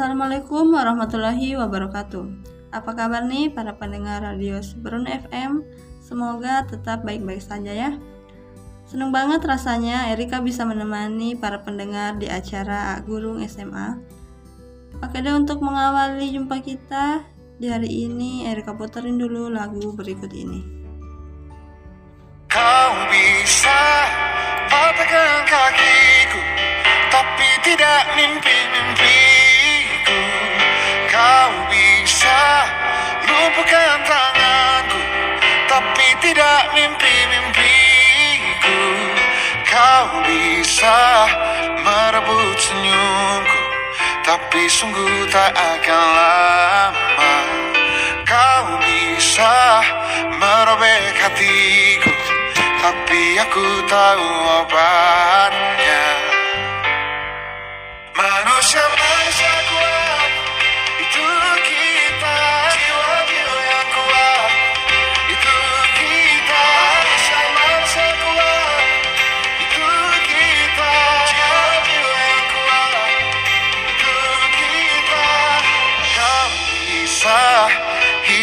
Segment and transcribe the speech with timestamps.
[0.00, 2.24] Assalamualaikum warahmatullahi wabarakatuh.
[2.72, 5.60] Apa kabar nih para pendengar radio Seberun FM?
[6.00, 8.00] Semoga tetap baik-baik saja ya.
[8.88, 14.00] Seneng banget rasanya Erika bisa menemani para pendengar di acara Gurung SMA.
[15.04, 17.20] Oke deh untuk mengawali jumpa kita
[17.60, 20.64] di hari ini Erika puterin dulu lagu berikut ini.
[22.48, 24.08] Kau bisa
[24.64, 26.40] patahkan kakiku
[27.12, 29.39] Tapi tidak mimpi-mimpiku
[31.50, 32.42] Kau bisa
[33.26, 35.02] lumpuhkan tanganku
[35.66, 38.78] Tapi tidak mimpi-mimpiku.
[39.66, 41.26] Kau bisa
[41.82, 43.62] merebut senyumku
[44.22, 47.34] Tapi sungguh tak akan lama.
[48.22, 49.82] Kau bisa
[50.38, 52.14] merobek hatiku
[52.78, 54.28] Tapi aku tahu
[54.62, 56.06] obatnya.
[58.14, 58.89] Manusia-manusia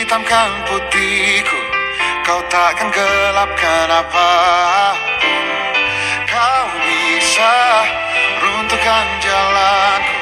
[0.07, 1.59] hitamkan putihku.
[2.23, 4.31] Kau takkan gelapkan apa
[5.19, 5.47] pun.
[6.31, 7.55] Kau bisa
[8.39, 10.15] runtuhkan jalanku.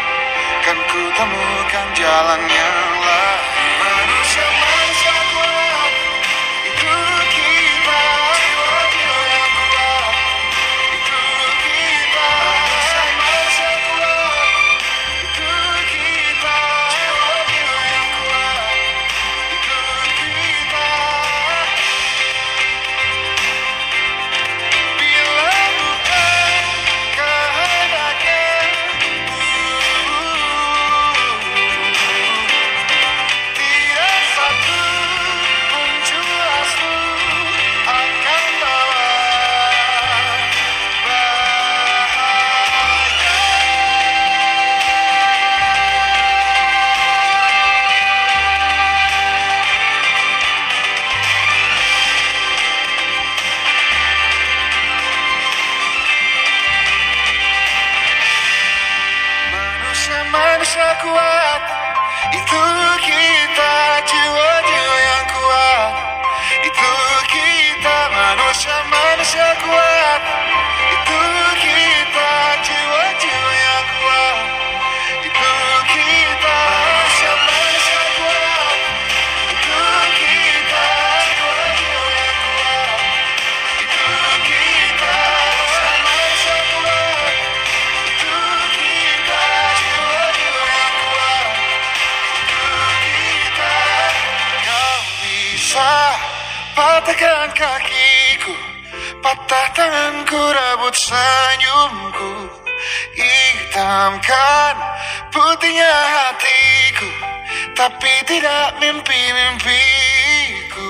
[0.66, 2.42] Kan ku temukan jalan
[97.06, 98.54] patahkan kakiku
[99.22, 102.50] Patah tanganku rebut senyumku
[103.14, 104.74] Hitamkan
[105.30, 107.10] putihnya hatiku
[107.78, 110.90] Tapi tidak mimpi-mimpiku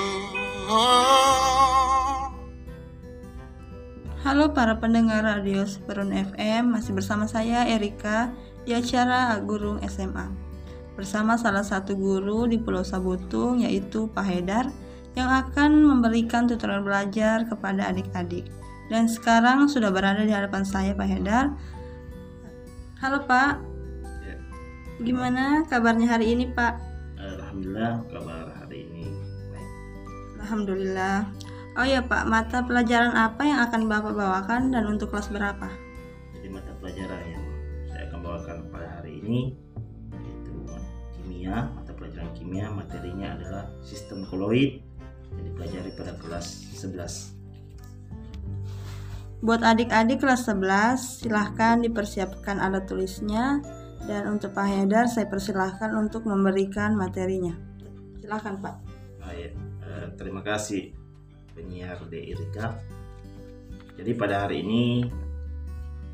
[4.24, 8.32] Halo para pendengar radio Seperun FM, masih bersama saya Erika
[8.64, 10.26] di acara Gurung SMA.
[10.96, 14.66] Bersama salah satu guru di Pulau Sabutung yaitu Pak Haidar
[15.16, 18.44] yang akan memberikan tutorial belajar kepada adik-adik.
[18.92, 21.56] Dan sekarang sudah berada di hadapan saya Pak Haidar.
[23.00, 23.64] Halo Pak,
[24.24, 24.36] Ya,
[25.00, 26.78] gimana kabarnya hari ini Pak?
[27.16, 29.04] Alhamdulillah kabar hari ini
[29.50, 29.70] baik.
[30.44, 31.18] Alhamdulillah.
[31.76, 35.68] Oh ya Pak, mata pelajaran apa yang akan Bapak bawakan dan untuk kelas berapa?
[36.36, 37.44] Jadi mata pelajaran yang
[37.88, 39.56] saya akan bawakan pada hari ini
[40.12, 40.56] yaitu
[41.16, 44.85] kimia, mata pelajaran kimia materinya adalah sistem koloid
[45.56, 47.32] yang dipelajari pada kelas 11.
[49.44, 53.60] Buat adik-adik kelas 11, silahkan dipersiapkan alat tulisnya
[54.08, 57.56] dan untuk Pak Haidar saya persilahkan untuk memberikan materinya.
[58.20, 58.74] Silahkan Pak.
[59.20, 59.52] Baik,
[59.84, 60.92] eh, terima kasih
[61.52, 62.32] penyiar D.
[62.32, 62.76] Irika.
[63.96, 65.08] Jadi pada hari ini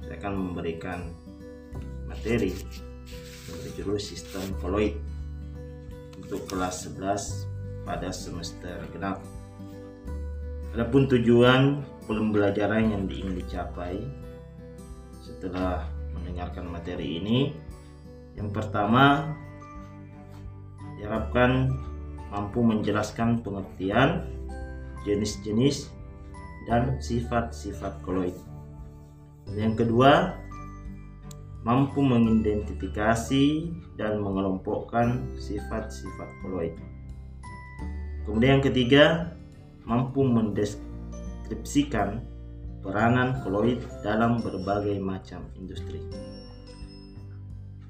[0.02, 1.11] saya akan memberikan
[2.06, 2.55] materi
[3.49, 4.99] yang berjudul sistem koloid
[6.19, 7.51] untuk kelas 11
[7.82, 9.23] pada semester genap.
[10.73, 14.00] Adapun tujuan pembelajaran yang ingin dicapai
[15.20, 15.84] setelah
[16.17, 17.52] mendengarkan materi ini,
[18.34, 19.37] yang pertama
[20.96, 21.69] diharapkan
[22.32, 24.25] mampu menjelaskan pengertian
[25.05, 25.93] jenis-jenis
[26.70, 28.34] dan sifat-sifat koloid.
[29.50, 30.38] Dan Yang kedua,
[31.67, 33.46] mampu mengidentifikasi
[33.99, 36.75] dan mengelompokkan sifat-sifat koloid.
[38.22, 39.34] Kemudian yang ketiga,
[39.82, 42.22] mampu mendeskripsikan
[42.82, 45.98] peranan koloid dalam berbagai macam industri.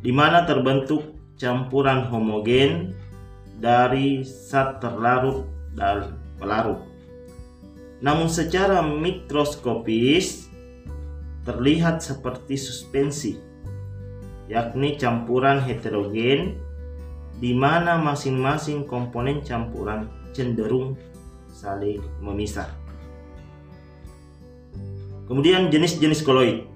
[0.00, 2.96] di mana terbentuk campuran homogen
[3.60, 5.44] dari zat terlarut
[5.76, 6.80] dan pelarut.
[8.00, 10.48] Namun secara mikroskopis
[11.44, 13.36] terlihat seperti suspensi,
[14.48, 16.56] yakni campuran heterogen
[17.36, 20.96] di mana masing-masing komponen campuran cenderung
[21.52, 22.68] saling memisah.
[25.28, 26.69] Kemudian jenis-jenis koloid.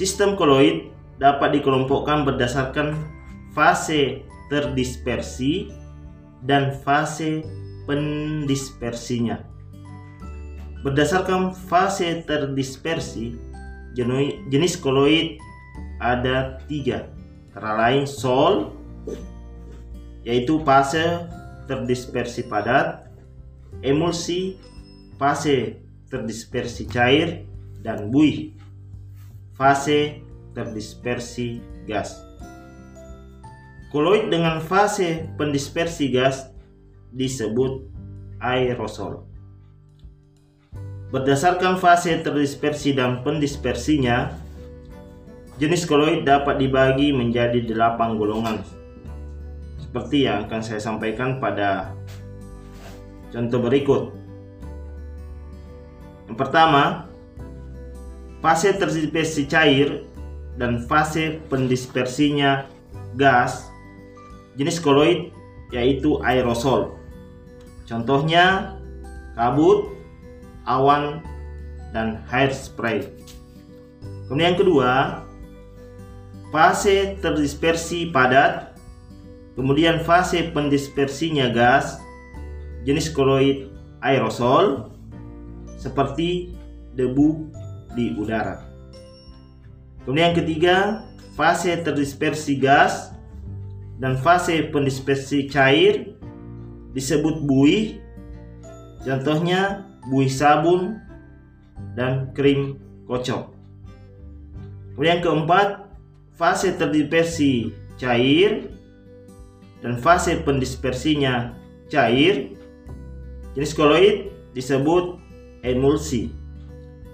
[0.00, 0.88] Sistem koloid
[1.20, 2.96] dapat dikelompokkan berdasarkan
[3.52, 5.68] fase terdispersi
[6.40, 7.44] dan fase
[7.84, 9.44] pendispersinya.
[10.80, 13.36] Berdasarkan fase terdispersi,
[14.48, 15.36] jenis koloid
[16.00, 17.12] ada tiga,
[17.52, 18.72] antara lain sol,
[20.24, 21.28] yaitu fase
[21.68, 23.04] terdispersi padat,
[23.84, 24.56] emulsi,
[25.20, 25.76] fase
[26.08, 27.44] terdispersi cair,
[27.84, 28.56] dan buih,
[29.60, 30.24] fase
[30.56, 32.16] terdispersi gas.
[33.92, 36.48] Koloid dengan fase pendispersi gas
[37.12, 37.84] disebut
[38.40, 39.28] aerosol.
[41.12, 44.32] Berdasarkan fase terdispersi dan pendispersinya,
[45.60, 48.64] jenis koloid dapat dibagi menjadi delapan golongan
[49.76, 51.92] seperti yang akan saya sampaikan pada
[53.28, 54.14] contoh berikut.
[56.30, 57.09] Yang pertama,
[58.40, 60.04] fase terdispersi cair
[60.56, 62.68] dan fase pendispersinya
[63.16, 63.68] gas
[64.56, 65.32] jenis koloid
[65.70, 66.98] yaitu aerosol.
[67.86, 68.76] Contohnya
[69.38, 69.94] kabut,
[70.66, 71.22] awan,
[71.94, 73.06] dan hairspray.
[74.26, 74.90] Kemudian yang kedua,
[76.54, 78.70] fase terdispersi padat
[79.60, 82.00] Kemudian fase pendispersinya gas
[82.88, 83.68] jenis koloid
[84.00, 84.88] aerosol
[85.76, 86.56] seperti
[86.96, 87.50] debu
[87.94, 88.66] di udara.
[90.04, 90.76] Kemudian yang ketiga,
[91.36, 93.12] fase terdispersi gas
[94.00, 96.16] dan fase pendispersi cair
[96.96, 98.00] disebut buih.
[99.04, 101.00] Contohnya buih sabun
[101.96, 103.52] dan krim kocok.
[104.96, 105.68] Kemudian yang keempat,
[106.36, 108.72] fase terdispersi cair
[109.80, 111.56] dan fase pendispersinya
[111.88, 112.56] cair,
[113.56, 115.20] jenis koloid disebut
[115.64, 116.39] emulsi.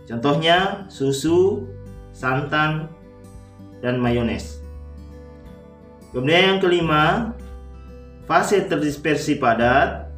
[0.07, 1.67] Contohnya susu,
[2.15, 2.87] santan,
[3.83, 4.63] dan mayones.
[6.15, 7.35] Kemudian yang kelima,
[8.25, 10.09] fase terdispersi padat.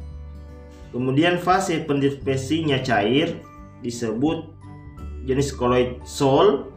[0.89, 3.41] Kemudian fase pendispersinya cair
[3.85, 4.49] disebut
[5.25, 6.73] jenis koloid sol.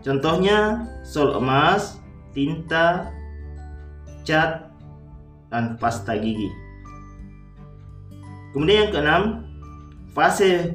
[0.00, 2.00] Contohnya sol emas,
[2.32, 3.12] tinta,
[4.24, 4.72] cat,
[5.52, 6.48] dan pasta gigi.
[8.52, 9.22] Kemudian yang keenam,
[10.16, 10.74] fase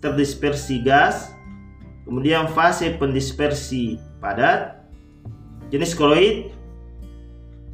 [0.00, 1.32] terdispersi gas,
[2.04, 4.80] kemudian fase pendispersi padat.
[5.70, 6.50] Jenis koloid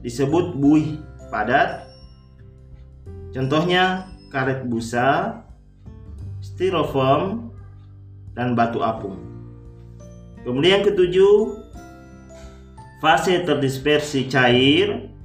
[0.05, 1.01] disebut buih
[1.33, 1.89] padat.
[3.33, 5.41] Contohnya karet busa,
[6.45, 7.51] styrofoam,
[8.37, 9.17] dan batu apung.
[10.45, 11.65] Kemudian yang ketujuh,
[13.01, 15.17] fase terdispersi cair,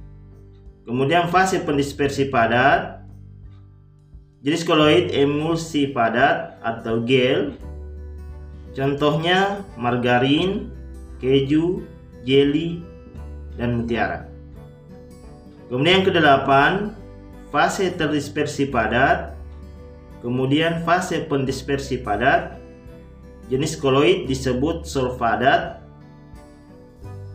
[0.82, 3.01] Kemudian fase pendispersi padat.
[4.42, 7.54] Jenis koloid emulsi padat atau gel.
[8.74, 10.72] Contohnya margarin,
[11.22, 11.86] keju,
[12.26, 12.82] jelly,
[13.54, 14.26] dan mutiara.
[15.70, 16.72] Kemudian yang kedelapan,
[17.52, 19.36] fase terdispersi padat,
[20.24, 22.58] kemudian fase pendispersi padat.
[23.52, 25.84] Jenis koloid disebut solvadat.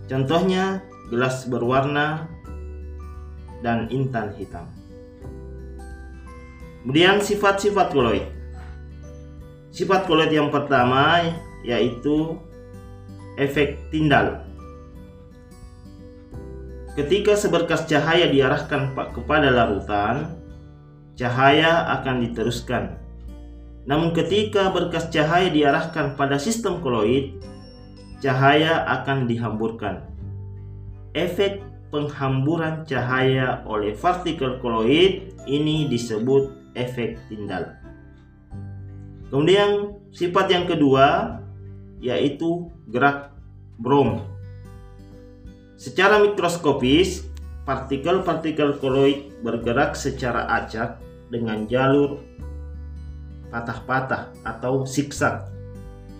[0.09, 0.81] Contohnya
[1.13, 2.25] gelas berwarna
[3.61, 4.76] dan intan hitam.
[6.87, 8.23] Kemudian sifat-sifat koloid.
[9.75, 11.19] Sifat koloid yang pertama
[11.59, 12.39] yaitu
[13.35, 14.39] efek tindal.
[16.95, 20.39] Ketika seberkas cahaya diarahkan kepada larutan,
[21.19, 22.95] cahaya akan diteruskan.
[23.83, 27.35] Namun ketika berkas cahaya diarahkan pada sistem koloid,
[28.23, 30.07] cahaya akan dihamburkan.
[31.11, 37.73] Efek penghamburan cahaya oleh partikel koloid ini disebut efek tindal.
[39.33, 41.39] Kemudian sifat yang kedua
[41.97, 43.33] yaitu gerak
[43.81, 44.21] brom.
[45.77, 47.25] Secara mikroskopis,
[47.65, 52.23] partikel-partikel koloid bergerak secara acak dengan jalur
[53.51, 55.47] patah-patah atau siksak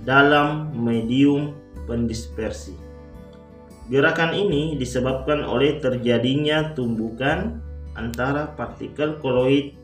[0.04, 1.56] dalam medium
[1.88, 2.76] pendispersi.
[3.88, 7.64] Gerakan ini disebabkan oleh terjadinya tumbukan
[7.96, 9.77] antara partikel koloid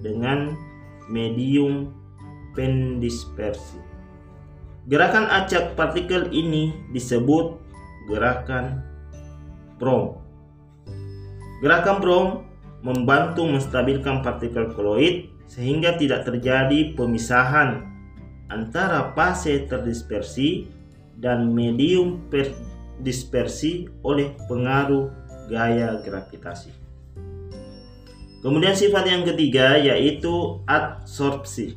[0.00, 0.54] dengan
[1.10, 1.92] medium
[2.52, 3.80] pendispersi.
[4.88, 7.60] Gerakan acak partikel ini disebut
[8.08, 8.80] gerakan
[9.76, 10.16] Brom.
[11.60, 12.26] Gerakan Brom
[12.80, 17.84] membantu menstabilkan partikel koloid sehingga tidak terjadi pemisahan
[18.48, 20.68] antara fase terdispersi
[21.18, 22.22] dan medium
[23.02, 25.10] dispersi oleh pengaruh
[25.50, 26.77] gaya gravitasi.
[28.38, 31.74] Kemudian sifat yang ketiga yaitu adsorpsi.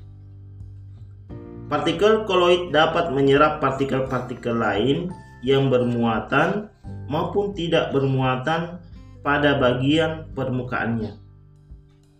[1.65, 5.09] Partikel koloid dapat menyerap partikel-partikel lain
[5.41, 6.69] yang bermuatan
[7.09, 8.77] maupun tidak bermuatan
[9.25, 11.17] pada bagian permukaannya.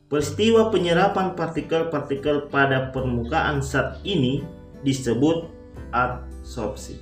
[0.10, 4.44] Peristiwa penyerapan partikel-partikel pada permukaan zat ini
[4.84, 5.48] disebut
[5.94, 7.00] adsorpsi.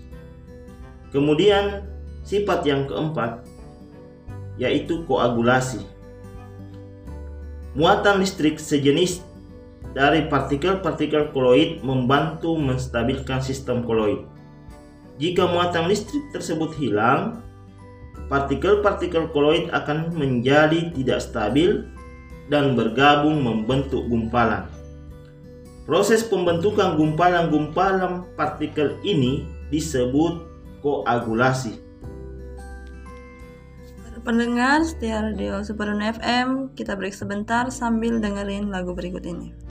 [1.10, 1.88] Kemudian
[2.22, 3.42] sifat yang keempat
[4.60, 5.82] yaitu koagulasi.
[7.78, 9.22] Muatan listrik sejenis
[9.94, 14.26] dari partikel-partikel koloid membantu menstabilkan sistem koloid.
[15.22, 17.46] Jika muatan listrik tersebut hilang,
[18.26, 21.86] partikel-partikel koloid akan menjadi tidak stabil
[22.50, 24.66] dan bergabung membentuk gumpalan.
[25.86, 30.46] Proses pembentukan gumpalan-gumpalan partikel ini disebut
[30.86, 31.89] koagulasi.
[34.20, 39.69] Pendengar setia radio Superun FM, kita break sebentar sambil dengerin lagu berikut ini.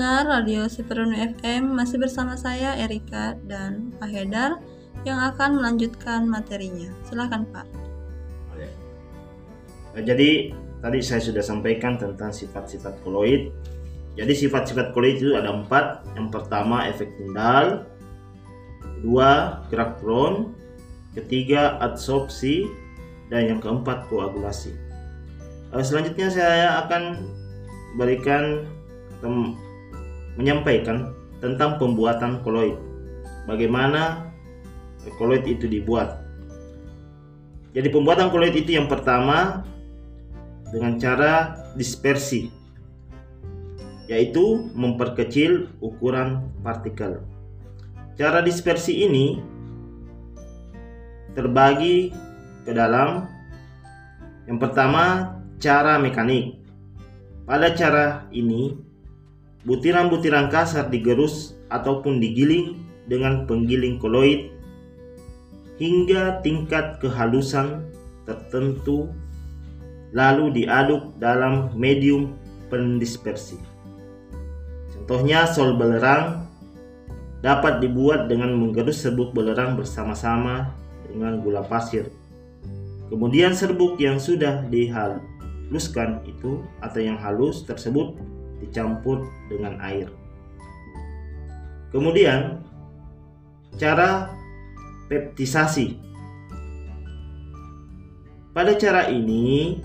[0.00, 4.56] Pendengar Radio Siperunu FM masih bersama saya Erika dan Pak Hedar
[5.04, 6.88] yang akan melanjutkan materinya.
[7.04, 7.68] Silakan Pak.
[9.92, 13.52] Nah, Jadi tadi saya sudah sampaikan tentang sifat-sifat koloid.
[14.16, 16.08] Jadi sifat-sifat koloid itu ada empat.
[16.16, 17.84] Yang pertama efek tindal,
[18.80, 20.56] kedua gerak drone,
[21.12, 22.64] ketiga adsorpsi,
[23.28, 24.72] dan yang keempat koagulasi.
[25.76, 27.20] Eh, Selanjutnya saya akan
[28.00, 28.64] berikan
[30.40, 31.12] menyampaikan
[31.44, 32.80] tentang pembuatan koloid.
[33.44, 34.32] Bagaimana
[35.20, 36.20] koloid itu dibuat.
[37.76, 39.62] Jadi pembuatan koloid itu yang pertama
[40.72, 42.50] dengan cara dispersi
[44.10, 47.22] yaitu memperkecil ukuran partikel.
[48.18, 49.38] Cara dispersi ini
[51.38, 52.10] terbagi
[52.66, 53.30] ke dalam
[54.50, 56.58] yang pertama cara mekanik.
[57.46, 58.89] Pada cara ini
[59.64, 64.52] butiran-butiran kasar digerus ataupun digiling dengan penggiling koloid
[65.80, 67.88] hingga tingkat kehalusan
[68.28, 69.08] tertentu
[70.12, 72.36] lalu diaduk dalam medium
[72.68, 73.58] pendispersi.
[74.94, 76.46] Contohnya sol belerang
[77.40, 80.70] dapat dibuat dengan menggerus serbuk belerang bersama-sama
[81.08, 82.12] dengan gula pasir.
[83.10, 88.14] Kemudian serbuk yang sudah dihaluskan itu atau yang halus tersebut
[88.60, 90.08] dicampur dengan air.
[91.90, 92.62] Kemudian
[93.80, 94.30] cara
[95.10, 95.98] peptisasi.
[98.54, 99.78] Pada cara ini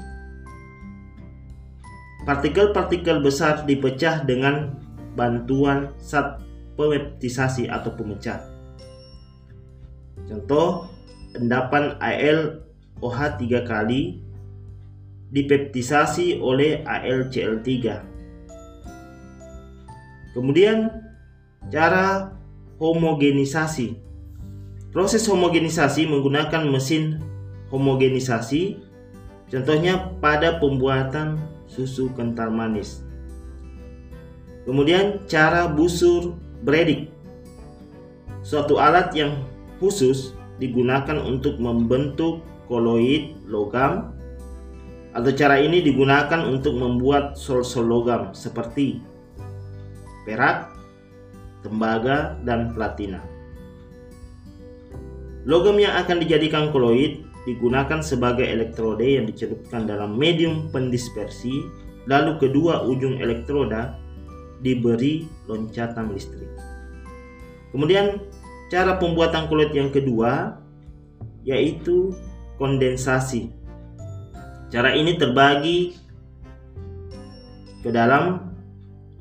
[2.26, 4.74] partikel-partikel besar dipecah dengan
[5.14, 6.42] bantuan zat
[6.76, 8.42] peptisasi atau pemecah.
[10.26, 10.90] Contoh
[11.38, 12.66] endapan Al
[13.00, 14.26] OH 3 kali
[15.30, 17.68] dipeptisasi oleh AlCl3.
[20.36, 20.92] Kemudian
[21.72, 22.36] cara
[22.76, 23.96] homogenisasi.
[24.92, 27.24] Proses homogenisasi menggunakan mesin
[27.72, 28.80] homogenisasi
[29.48, 33.04] contohnya pada pembuatan susu kental manis.
[34.68, 36.36] Kemudian cara busur
[36.68, 37.08] bredik.
[38.44, 39.40] Suatu alat yang
[39.80, 44.12] khusus digunakan untuk membentuk koloid logam
[45.16, 49.00] atau cara ini digunakan untuk membuat sol-sol logam seperti
[50.26, 50.74] perak,
[51.62, 53.22] tembaga, dan platina.
[55.46, 61.62] Logam yang akan dijadikan koloid digunakan sebagai elektroda yang dicelupkan dalam medium pendispersi,
[62.10, 63.94] lalu kedua ujung elektroda
[64.66, 66.50] diberi loncatan listrik.
[67.70, 68.18] Kemudian
[68.74, 70.58] cara pembuatan koloid yang kedua
[71.46, 72.18] yaitu
[72.58, 73.54] kondensasi.
[74.74, 75.94] Cara ini terbagi
[77.86, 78.50] ke dalam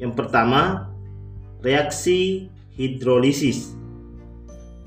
[0.01, 0.94] yang pertama
[1.65, 3.73] reaksi hidrolisis.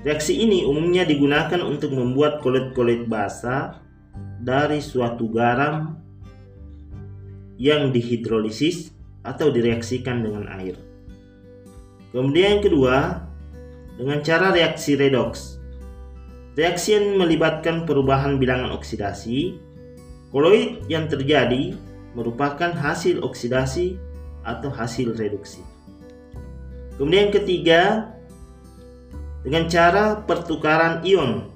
[0.06, 3.82] Reaksi ini umumnya digunakan untuk membuat koloid-koloid basah
[4.38, 5.98] dari suatu garam
[7.58, 8.94] yang dihidrolisis
[9.26, 10.78] atau direaksikan dengan air.
[12.14, 12.96] Kemudian yang kedua,
[13.98, 15.58] dengan cara reaksi redox.
[16.54, 19.58] Reaksi yang melibatkan perubahan bilangan oksidasi,
[20.30, 21.74] koloid yang terjadi
[22.14, 23.98] merupakan hasil oksidasi
[24.46, 25.77] atau hasil reduksi.
[26.98, 27.80] Kemudian yang ketiga,
[29.46, 31.54] dengan cara pertukaran ion.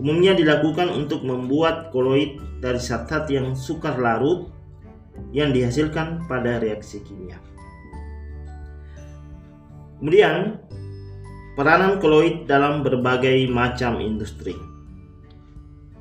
[0.00, 4.48] Umumnya dilakukan untuk membuat koloid dari zat-zat yang sukar larut
[5.34, 7.36] yang dihasilkan pada reaksi kimia.
[10.00, 10.56] Kemudian,
[11.60, 14.56] peranan koloid dalam berbagai macam industri.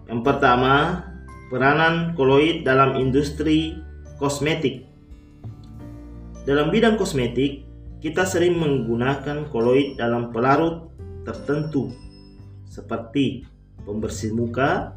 [0.07, 1.03] Yang pertama,
[1.51, 3.75] peranan koloid dalam industri
[4.15, 4.87] kosmetik.
[6.47, 7.68] Dalam bidang kosmetik,
[7.99, 10.87] kita sering menggunakan koloid dalam pelarut
[11.27, 11.91] tertentu
[12.63, 13.43] seperti
[13.83, 14.95] pembersih muka,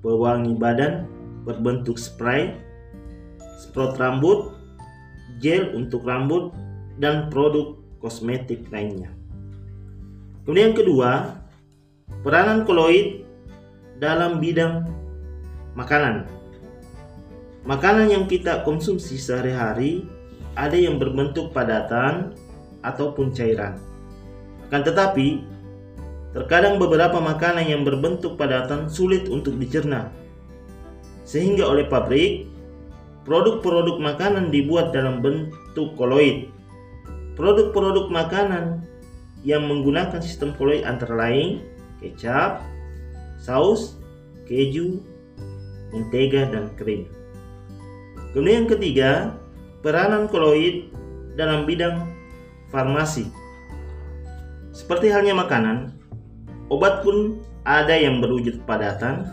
[0.00, 1.04] pewangi badan
[1.44, 2.56] berbentuk spray,
[3.60, 4.56] sprot rambut,
[5.42, 6.48] gel untuk rambut,
[6.96, 9.12] dan produk kosmetik lainnya.
[10.48, 11.36] Kemudian kedua,
[12.24, 13.20] peranan koloid
[14.00, 14.88] dalam bidang
[15.76, 16.24] makanan.
[17.68, 20.08] Makanan yang kita konsumsi sehari-hari
[20.58, 22.34] ada yang berbentuk padatan
[22.82, 23.78] ataupun cairan.
[24.66, 25.46] Akan tetapi,
[26.34, 30.10] terkadang beberapa makanan yang berbentuk padatan sulit untuk dicerna.
[31.22, 32.50] Sehingga oleh pabrik,
[33.22, 36.50] produk-produk makanan dibuat dalam bentuk koloid.
[37.38, 38.82] Produk-produk makanan
[39.46, 41.62] yang menggunakan sistem koloid antara lain
[42.02, 42.66] kecap,
[43.38, 43.94] saus,
[44.50, 44.98] keju,
[45.94, 47.06] mentega, dan krim.
[48.34, 49.10] Kemudian yang ketiga,
[49.80, 50.90] peranan koloid
[51.38, 52.10] dalam bidang
[52.74, 53.30] farmasi.
[54.74, 55.94] Seperti halnya makanan,
[56.70, 59.26] obat pun ada yang berwujud padatan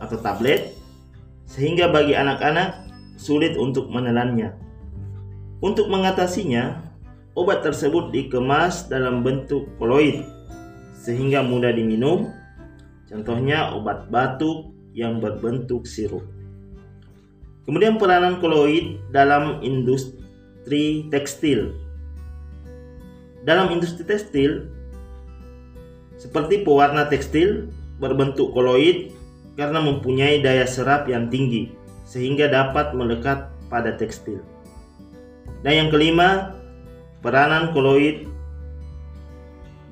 [0.00, 0.74] atau tablet,
[1.44, 2.88] sehingga bagi anak-anak
[3.20, 4.56] sulit untuk menelannya.
[5.62, 6.82] Untuk mengatasinya,
[7.38, 10.24] obat tersebut dikemas dalam bentuk koloid,
[10.96, 12.32] sehingga mudah diminum.
[13.06, 16.24] Contohnya obat batuk yang berbentuk sirup.
[17.62, 21.78] Kemudian peranan koloid dalam industri tekstil.
[23.46, 24.66] Dalam industri tekstil,
[26.18, 27.70] seperti pewarna tekstil
[28.02, 29.14] berbentuk koloid
[29.54, 31.70] karena mempunyai daya serap yang tinggi
[32.06, 34.42] sehingga dapat melekat pada tekstil.
[35.62, 36.58] Dan yang kelima,
[37.22, 38.26] peranan koloid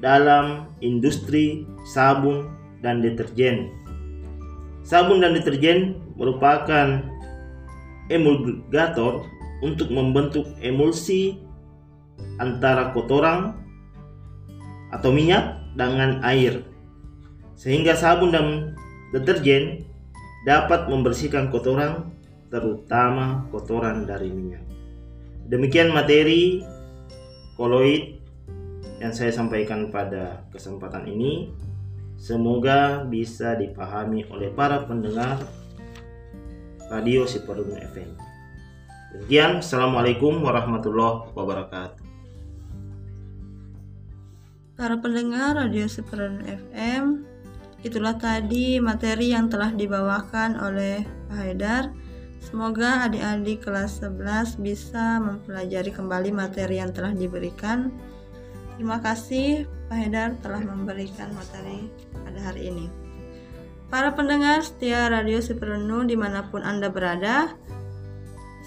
[0.03, 2.51] dalam industri sabun
[2.83, 3.71] dan deterjen.
[4.83, 7.05] Sabun dan deterjen merupakan
[8.11, 9.25] emulgator
[9.63, 11.39] untuk membentuk emulsi
[12.43, 13.57] antara kotoran
[14.91, 16.67] atau minyak dengan air
[17.55, 18.47] sehingga sabun dan
[19.15, 19.85] deterjen
[20.49, 22.11] dapat membersihkan kotoran
[22.51, 24.65] terutama kotoran dari minyak.
[25.47, 26.65] Demikian materi
[27.55, 28.19] koloid
[28.99, 31.53] yang saya sampaikan pada kesempatan ini.
[32.21, 35.41] Semoga bisa dipahami oleh para pendengar
[36.91, 38.19] Radio Siperun FM.
[39.15, 42.03] Demikian, Assalamualaikum warahmatullahi wabarakatuh.
[44.75, 47.23] Para pendengar Radio Siperun FM,
[47.87, 51.95] itulah tadi materi yang telah dibawakan oleh Pak Haidar.
[52.43, 57.95] Semoga adik-adik kelas 11 bisa mempelajari kembali materi yang telah diberikan.
[58.75, 61.87] Terima kasih Pak Haidar telah memberikan materi
[62.27, 63.00] pada hari ini.
[63.91, 67.59] Para pendengar setia Radio Siperunu di mana pun Anda berada,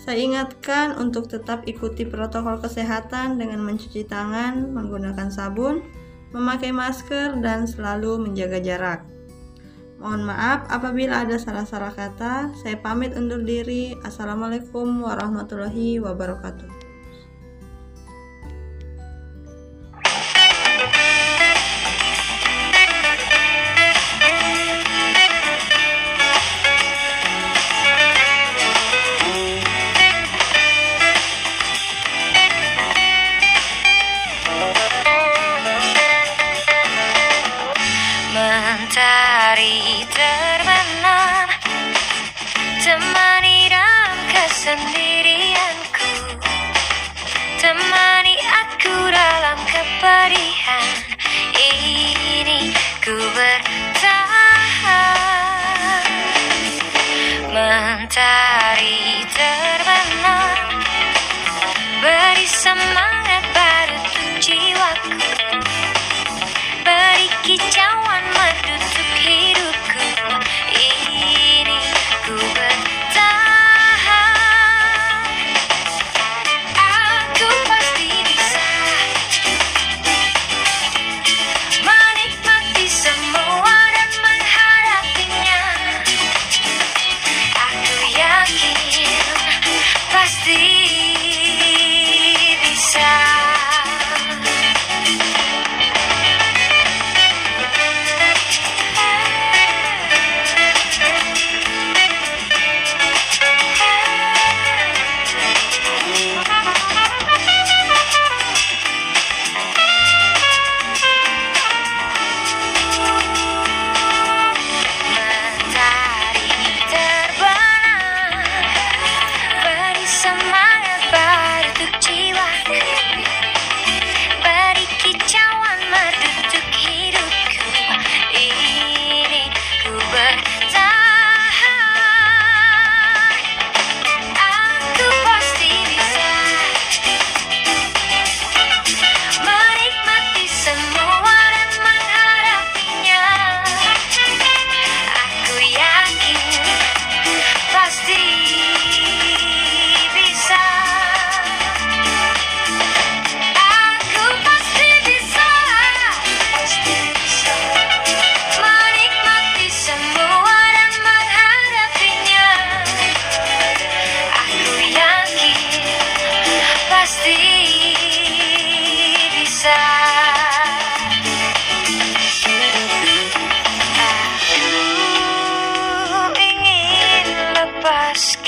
[0.03, 5.79] saya ingatkan untuk tetap ikuti protokol kesehatan dengan mencuci tangan, menggunakan sabun,
[6.35, 9.07] memakai masker, dan selalu menjaga jarak.
[10.03, 12.51] Mohon maaf apabila ada salah-salah kata.
[12.59, 13.95] Saya pamit undur diri.
[14.03, 16.82] Assalamualaikum warahmatullahi wabarakatuh.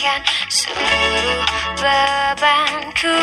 [0.06, 0.22] lepaskan
[0.54, 1.46] seluruh
[1.82, 3.18] bebanku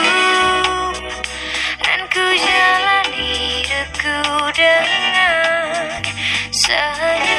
[1.79, 3.31] dan ku jalani
[3.63, 4.19] hidupku
[4.51, 6.03] dengan
[6.51, 7.32] senyum.